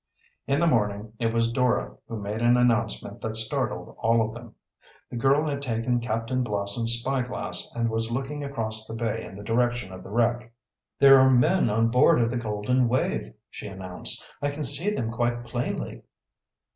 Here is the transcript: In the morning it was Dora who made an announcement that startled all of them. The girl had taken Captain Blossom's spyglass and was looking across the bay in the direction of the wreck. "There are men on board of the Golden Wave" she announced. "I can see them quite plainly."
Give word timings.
In 0.47 0.59
the 0.59 0.65
morning 0.65 1.13
it 1.19 1.31
was 1.31 1.51
Dora 1.51 1.95
who 2.07 2.17
made 2.19 2.41
an 2.41 2.57
announcement 2.57 3.21
that 3.21 3.35
startled 3.35 3.95
all 3.99 4.27
of 4.27 4.33
them. 4.33 4.55
The 5.11 5.15
girl 5.15 5.47
had 5.47 5.61
taken 5.61 5.99
Captain 5.99 6.41
Blossom's 6.41 6.93
spyglass 6.93 7.71
and 7.75 7.87
was 7.87 8.09
looking 8.11 8.43
across 8.43 8.87
the 8.87 8.95
bay 8.95 9.23
in 9.23 9.35
the 9.35 9.43
direction 9.43 9.93
of 9.93 10.01
the 10.01 10.09
wreck. 10.09 10.51
"There 10.97 11.19
are 11.19 11.29
men 11.29 11.69
on 11.69 11.89
board 11.91 12.19
of 12.19 12.31
the 12.31 12.37
Golden 12.37 12.87
Wave" 12.87 13.31
she 13.51 13.67
announced. 13.67 14.27
"I 14.41 14.49
can 14.49 14.63
see 14.63 14.89
them 14.91 15.11
quite 15.11 15.43
plainly." 15.45 16.01